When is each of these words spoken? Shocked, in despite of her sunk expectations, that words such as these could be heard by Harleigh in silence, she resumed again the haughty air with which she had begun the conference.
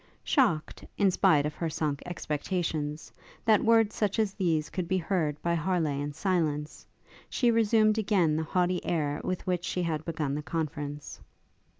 Shocked, 0.23 0.83
in 0.97 1.09
despite 1.09 1.45
of 1.45 1.53
her 1.53 1.69
sunk 1.69 2.01
expectations, 2.07 3.11
that 3.45 3.63
words 3.63 3.95
such 3.95 4.17
as 4.17 4.33
these 4.33 4.71
could 4.71 4.87
be 4.87 4.97
heard 4.97 5.39
by 5.43 5.53
Harleigh 5.53 6.01
in 6.01 6.11
silence, 6.11 6.87
she 7.29 7.51
resumed 7.51 7.99
again 7.99 8.35
the 8.35 8.41
haughty 8.41 8.83
air 8.83 9.21
with 9.23 9.45
which 9.45 9.63
she 9.63 9.83
had 9.83 10.03
begun 10.03 10.33
the 10.33 10.41
conference. 10.41 11.21